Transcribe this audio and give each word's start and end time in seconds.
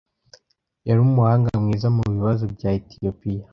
Yari 0.87 0.99
umuhanga 1.07 1.49
mwiza 1.63 1.87
mu 1.95 2.03
bibazo 2.13 2.43
bya 2.53 2.69
Etiyopiya. 2.79 3.43